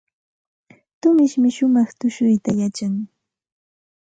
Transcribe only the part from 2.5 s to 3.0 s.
yachan.